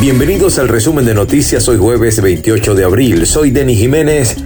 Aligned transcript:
Bienvenidos 0.00 0.58
al 0.58 0.66
resumen 0.66 1.04
de 1.04 1.12
noticias 1.12 1.68
hoy 1.68 1.76
jueves 1.76 2.22
28 2.22 2.74
de 2.74 2.84
abril. 2.84 3.26
Soy 3.26 3.50
Denis 3.50 3.78
Jiménez. 3.78 4.36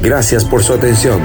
Gracias 0.00 0.44
por 0.44 0.64
su 0.64 0.72
atención. 0.72 1.20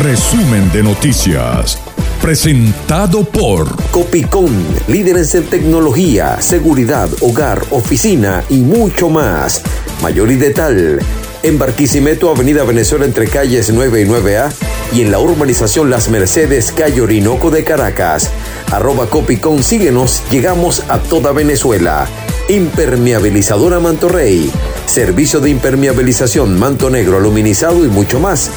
Resumen 0.00 0.70
de 0.72 0.84
noticias. 0.84 1.80
Presentado 2.22 3.24
por 3.24 3.74
Copicón, 3.90 4.54
líderes 4.86 5.34
en 5.34 5.46
tecnología, 5.46 6.40
seguridad, 6.40 7.08
hogar, 7.20 7.60
oficina 7.72 8.44
y 8.48 8.60
mucho 8.60 9.10
más. 9.10 9.60
Mayor 10.00 10.30
y 10.30 10.36
detal. 10.36 11.00
En 11.44 11.58
Barquisimeto, 11.58 12.30
Avenida 12.30 12.64
Venezuela 12.64 13.04
entre 13.04 13.28
calles 13.28 13.70
9 13.70 14.00
y 14.00 14.06
9A 14.06 14.50
y 14.94 15.02
en 15.02 15.10
la 15.10 15.18
urbanización 15.18 15.90
Las 15.90 16.08
Mercedes, 16.08 16.72
calle 16.72 17.02
Orinoco 17.02 17.50
de 17.50 17.64
Caracas. 17.64 18.30
Arroba 18.72 19.10
Copicón, 19.10 19.62
síguenos, 19.62 20.22
llegamos 20.30 20.84
a 20.88 21.00
toda 21.00 21.32
Venezuela. 21.32 22.06
Impermeabilizadora 22.48 23.78
Manto 23.78 24.08
Rey. 24.08 24.50
Servicio 24.86 25.40
de 25.40 25.50
impermeabilización, 25.50 26.58
manto 26.58 26.88
negro, 26.88 27.18
aluminizado 27.18 27.84
y 27.84 27.88
mucho 27.88 28.20
más. 28.20 28.48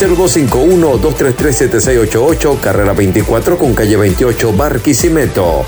0251-233-7688, 0.00 2.58
carrera 2.58 2.92
24 2.92 3.56
con 3.56 3.72
calle 3.72 3.96
28, 3.96 4.52
Barquisimeto. 4.52 5.64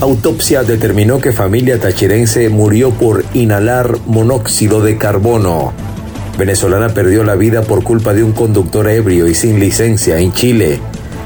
Autopsia 0.00 0.62
determinó 0.62 1.20
que 1.20 1.30
familia 1.30 1.78
tachirense 1.78 2.48
murió 2.48 2.90
por 2.90 3.22
inhalar 3.34 3.98
monóxido 4.06 4.80
de 4.80 4.96
carbono. 4.96 5.74
Venezolana 6.38 6.88
perdió 6.94 7.22
la 7.22 7.34
vida 7.34 7.60
por 7.60 7.84
culpa 7.84 8.14
de 8.14 8.24
un 8.24 8.32
conductor 8.32 8.88
ebrio 8.88 9.28
y 9.28 9.34
sin 9.34 9.60
licencia 9.60 10.18
en 10.18 10.32
Chile. 10.32 10.80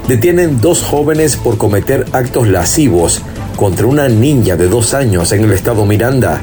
Detienen 0.08 0.60
dos 0.60 0.82
jóvenes 0.82 1.36
por 1.36 1.56
cometer 1.56 2.04
actos 2.10 2.48
lascivos 2.48 3.22
contra 3.54 3.86
una 3.86 4.08
niña 4.08 4.56
de 4.56 4.66
dos 4.66 4.92
años 4.92 5.30
en 5.30 5.44
el 5.44 5.52
estado 5.52 5.86
Miranda. 5.86 6.42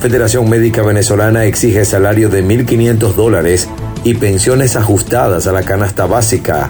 Federación 0.00 0.50
Médica 0.50 0.82
Venezolana 0.82 1.46
exige 1.46 1.86
salario 1.86 2.28
de 2.28 2.44
1.500 2.44 3.14
dólares 3.14 3.68
y 4.04 4.14
pensiones 4.14 4.76
ajustadas 4.76 5.46
a 5.46 5.52
la 5.52 5.62
canasta 5.62 6.04
básica. 6.04 6.68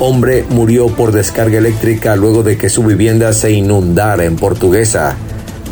Hombre 0.00 0.44
murió 0.48 0.86
por 0.86 1.10
descarga 1.10 1.58
eléctrica 1.58 2.14
luego 2.14 2.44
de 2.44 2.56
que 2.56 2.68
su 2.68 2.84
vivienda 2.84 3.32
se 3.32 3.50
inundara 3.50 4.24
en 4.24 4.36
Portuguesa. 4.36 5.16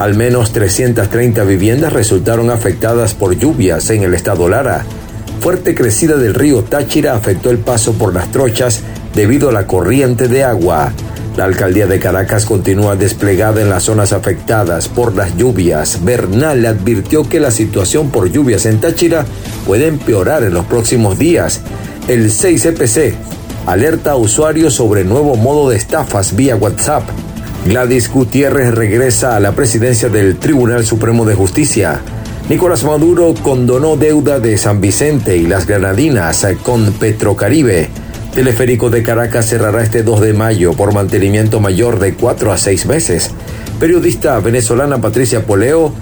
Al 0.01 0.17
menos 0.17 0.53
330 0.53 1.45
viviendas 1.45 1.93
resultaron 1.93 2.51
afectadas 2.51 3.15
por 3.15 3.39
lluvias 3.39 3.89
en 3.91 4.03
el 4.03 4.15
estado 4.15 4.49
Lara. 4.49 4.85
Fuerte 5.39 5.77
crecida 5.77 6.17
del 6.17 6.35
río 6.35 6.65
Táchira 6.65 7.15
afectó 7.15 7.51
el 7.51 7.59
paso 7.59 7.93
por 7.93 8.13
las 8.13 8.33
trochas 8.33 8.81
debido 9.15 9.51
a 9.51 9.53
la 9.53 9.69
corriente 9.69 10.27
de 10.27 10.43
agua. 10.43 10.93
La 11.37 11.45
alcaldía 11.45 11.87
de 11.87 12.01
Caracas 12.01 12.47
continúa 12.47 12.97
desplegada 12.97 13.61
en 13.61 13.71
las 13.71 13.85
zonas 13.85 14.13
afectadas 14.13 14.89
por 14.89 15.15
las 15.15 15.37
lluvias. 15.37 16.05
Bernal 16.05 16.67
advirtió 16.67 17.29
que 17.29 17.39
la 17.39 17.53
situación 17.53 18.11
por 18.11 18.29
lluvias 18.29 18.67
en 18.67 18.81
Táchira 18.81 19.25
puede 19.67 19.87
empeorar 19.87 20.43
en 20.43 20.55
los 20.55 20.65
próximos 20.65 21.17
días. 21.17 21.61
El 22.09 22.31
6EPC 22.31 23.15
alerta 23.67 24.13
a 24.13 24.17
usuarios 24.17 24.75
sobre 24.75 25.05
nuevo 25.05 25.37
modo 25.37 25.69
de 25.69 25.77
estafas 25.77 26.37
vía 26.37 26.57
WhatsApp. 26.57 27.03
Gladys 27.67 28.09
Gutiérrez 28.09 28.73
regresa 28.73 29.35
a 29.35 29.41
la 29.41 29.53
presidencia 29.53 30.09
del 30.09 30.37
Tribunal 30.37 30.87
Supremo 30.87 31.25
de 31.25 31.35
Justicia. 31.35 32.01
Nicolás 32.49 32.85
Maduro 32.85 33.35
condonó 33.43 33.97
deuda 33.97 34.39
de 34.39 34.57
San 34.57 34.81
Vicente 34.81 35.37
y 35.37 35.49
las 35.49 35.67
Granadinas 35.67 36.47
con 36.63 36.93
Petrocaribe. 36.93 37.91
Teleférico 38.33 38.89
de 38.89 39.03
Caracas 39.03 39.47
cerrará 39.47 39.83
este 39.83 40.05
2 40.05 40.21
de 40.21 40.33
mayo 40.33 40.75
por 40.75 40.95
mantenimiento 40.95 41.59
mayor 41.59 41.99
de 41.99 42.15
4 42.15 42.53
a 42.53 42.59
6 42.59 42.87
meses. 42.87 43.33
Periodista 43.81 44.39
venezolana 44.39 45.01
Patricia 45.01 45.45
Poleo 45.45 45.93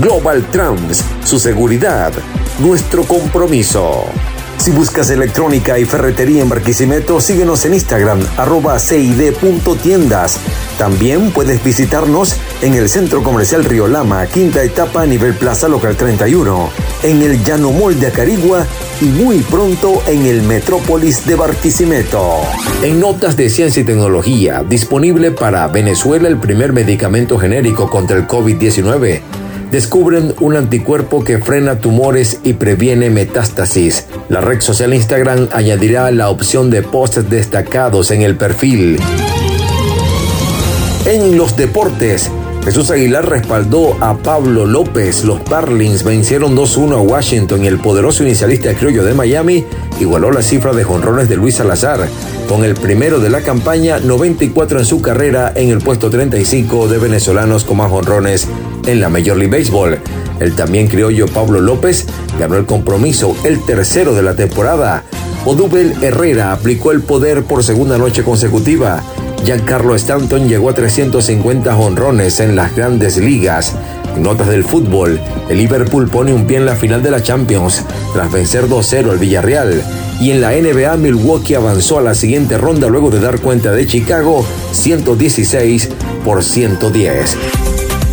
Global 0.00 0.50
Trans, 0.50 1.04
su 1.24 1.38
seguridad, 1.38 2.12
nuestro 2.60 3.04
compromiso. 3.04 4.06
Si 4.58 4.72
buscas 4.72 5.08
electrónica 5.10 5.78
y 5.78 5.84
ferretería 5.84 6.42
en 6.42 6.48
Barquisimeto, 6.48 7.20
síguenos 7.20 7.64
en 7.64 7.74
Instagram, 7.74 8.20
arroba 8.36 8.78
cid.tiendas. 8.78 10.40
También 10.76 11.30
puedes 11.30 11.62
visitarnos 11.62 12.34
en 12.60 12.74
el 12.74 12.88
Centro 12.88 13.22
Comercial 13.22 13.64
Río 13.64 13.86
Lama, 13.86 14.26
quinta 14.26 14.62
etapa, 14.62 15.06
nivel 15.06 15.34
Plaza 15.34 15.68
Local 15.68 15.96
31, 15.96 16.70
en 17.04 17.22
el 17.22 17.42
Llano 17.44 17.70
de 17.70 18.08
Acarigua 18.08 18.66
y 19.00 19.06
muy 19.06 19.38
pronto 19.38 20.02
en 20.08 20.26
el 20.26 20.42
Metrópolis 20.42 21.24
de 21.24 21.36
Barquisimeto. 21.36 22.40
En 22.82 22.98
Notas 22.98 23.36
de 23.36 23.48
Ciencia 23.50 23.82
y 23.82 23.86
Tecnología, 23.86 24.64
disponible 24.68 25.30
para 25.30 25.68
Venezuela 25.68 26.28
el 26.28 26.38
primer 26.38 26.72
medicamento 26.72 27.38
genérico 27.38 27.88
contra 27.88 28.16
el 28.16 28.26
COVID-19 28.26 29.37
descubren 29.70 30.34
un 30.40 30.56
anticuerpo 30.56 31.24
que 31.24 31.38
frena 31.38 31.78
tumores 31.78 32.40
y 32.44 32.54
previene 32.54 33.10
metástasis. 33.10 34.06
La 34.28 34.40
red 34.40 34.60
social 34.60 34.94
Instagram 34.94 35.48
añadirá 35.52 36.10
la 36.10 36.30
opción 36.30 36.70
de 36.70 36.82
posts 36.82 37.28
destacados 37.28 38.10
en 38.10 38.22
el 38.22 38.36
perfil. 38.36 38.98
En 41.04 41.36
los 41.36 41.56
deportes, 41.56 42.30
Jesús 42.64 42.90
Aguilar 42.90 43.26
respaldó 43.26 43.96
a 44.00 44.18
Pablo 44.18 44.66
López. 44.66 45.24
Los 45.24 45.42
Barlins 45.44 46.04
vencieron 46.04 46.54
2-1 46.54 46.96
a 46.96 47.00
Washington 47.00 47.64
y 47.64 47.66
el 47.66 47.78
poderoso 47.78 48.24
inicialista 48.24 48.74
criollo 48.74 49.04
de 49.04 49.14
Miami 49.14 49.64
igualó 50.00 50.30
la 50.30 50.42
cifra 50.42 50.74
de 50.74 50.84
jonrones 50.84 51.28
de 51.28 51.36
Luis 51.36 51.56
Salazar, 51.56 52.06
con 52.46 52.64
el 52.64 52.74
primero 52.74 53.20
de 53.20 53.30
la 53.30 53.40
campaña, 53.40 53.98
94 54.00 54.80
en 54.80 54.84
su 54.84 55.00
carrera, 55.00 55.50
en 55.54 55.70
el 55.70 55.78
puesto 55.78 56.10
35 56.10 56.88
de 56.88 56.98
venezolanos 56.98 57.64
con 57.64 57.78
más 57.78 57.90
jonrones 57.90 58.46
en 58.88 59.00
la 59.00 59.08
Major 59.08 59.36
League 59.36 59.56
Baseball. 59.56 59.98
El 60.40 60.54
también 60.54 60.88
criollo 60.88 61.26
Pablo 61.26 61.60
López 61.60 62.06
ganó 62.38 62.56
el 62.56 62.66
compromiso, 62.66 63.36
el 63.44 63.64
tercero 63.64 64.14
de 64.14 64.22
la 64.22 64.34
temporada. 64.34 65.04
Odubel 65.44 65.94
Herrera 66.02 66.52
aplicó 66.52 66.92
el 66.92 67.02
poder 67.02 67.44
por 67.44 67.62
segunda 67.64 67.98
noche 67.98 68.22
consecutiva. 68.22 69.02
Giancarlo 69.44 69.94
Stanton 69.94 70.48
llegó 70.48 70.70
a 70.70 70.74
350 70.74 71.76
honrones 71.76 72.40
en 72.40 72.56
las 72.56 72.74
grandes 72.74 73.16
ligas. 73.16 73.74
Notas 74.16 74.48
del 74.48 74.64
fútbol, 74.64 75.20
el 75.48 75.58
Liverpool 75.58 76.08
pone 76.08 76.32
un 76.32 76.46
pie 76.46 76.56
en 76.56 76.66
la 76.66 76.74
final 76.74 77.02
de 77.02 77.10
la 77.10 77.22
Champions 77.22 77.84
tras 78.12 78.32
vencer 78.32 78.68
2-0 78.68 79.10
al 79.10 79.18
Villarreal. 79.18 79.82
Y 80.20 80.32
en 80.32 80.40
la 80.40 80.50
NBA, 80.50 80.96
Milwaukee 80.96 81.54
avanzó 81.54 81.98
a 81.98 82.02
la 82.02 82.14
siguiente 82.14 82.58
ronda 82.58 82.88
luego 82.88 83.10
de 83.10 83.20
dar 83.20 83.40
cuenta 83.40 83.70
de 83.70 83.86
Chicago 83.86 84.44
116 84.72 85.90
por 86.24 86.42
110. 86.42 87.36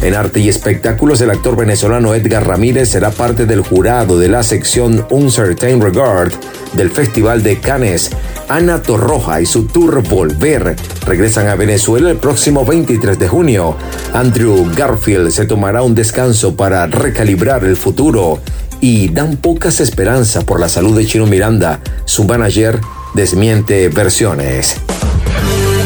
En 0.06 0.13
arte 0.13 0.40
y 0.40 0.50
espectáculos, 0.50 1.19
el 1.22 1.31
actor 1.31 1.56
venezolano 1.56 2.13
Edgar 2.13 2.46
Ramírez 2.46 2.90
será 2.90 3.10
parte 3.10 3.48
del 3.48 3.62
jurado 3.62 4.19
de 4.19 4.28
la 4.28 4.44
sección 4.44 5.04
Uncertain 5.10 5.81
Regard 5.81 6.31
del 6.74 6.92
Festival 6.92 7.42
de 7.42 7.60
Cannes. 7.60 8.12
Ana 8.48 8.84
Torroja 8.84 9.42
y 9.42 9.48
su 9.48 9.66
tour 9.66 10.07
Volver 10.07 10.75
regresan 11.07 11.48
a 11.48 11.56
Venezuela 11.56 12.12
el 12.12 12.18
próximo 12.18 12.63
23 12.63 13.18
de 13.18 13.28
junio. 13.28 13.78
Andrew 14.13 14.72
Garfield 14.78 15.31
se 15.31 15.48
tomará 15.48 15.81
un 15.81 15.96
descanso 15.96 16.56
para 16.56 16.86
recalibrar 16.86 17.63
el 17.63 17.75
futuro 17.75 18.42
y 18.81 19.10
dan 19.10 19.38
pocas 19.38 19.80
esperanzas 19.80 20.44
por 20.44 20.60
la 20.60 20.69
salud 20.69 20.96
de 20.96 21.08
Chino 21.08 21.25
Miranda. 21.25 21.80
Su 22.06 22.25
manager 22.25 22.80
desmiente 23.16 23.90
versiones. 23.90 24.75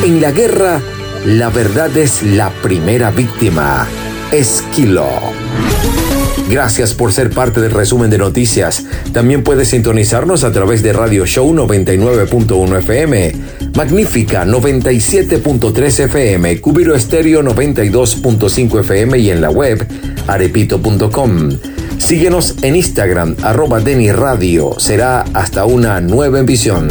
En 0.03 0.19
la 0.19 0.31
guerra, 0.31 0.81
la 1.25 1.49
verdad 1.49 1.95
es 1.95 2.21
la 2.21 2.49
primera 2.49 3.11
víctima. 3.11 3.87
Esquilo. 4.31 5.07
Gracias 6.49 6.93
por 6.93 7.11
ser 7.11 7.31
parte 7.31 7.61
del 7.61 7.71
resumen 7.71 8.09
de 8.09 8.17
noticias. 8.17 8.85
También 9.11 9.43
puedes 9.43 9.69
sintonizarnos 9.69 10.43
a 10.43 10.51
través 10.51 10.83
de 10.83 10.93
Radio 10.93 11.25
Show 11.25 11.51
99.1 11.53 12.77
FM, 12.79 13.31
Magnífica 13.75 14.45
97.3 14.45 16.05
FM, 16.05 16.61
Cubiro 16.61 16.95
Estéreo 16.95 17.41
92.5 17.41 18.79
FM 18.81 19.17
y 19.19 19.31
en 19.31 19.41
la 19.41 19.49
web 19.49 19.85
arepito.com. 20.27 21.49
Síguenos 21.97 22.55
en 22.61 22.75
Instagram, 22.75 23.35
arroba 23.43 23.79
Radio. 23.79 24.75
Será 24.79 25.25
hasta 25.33 25.65
una 25.65 26.01
nueva 26.01 26.39
emisión. 26.39 26.87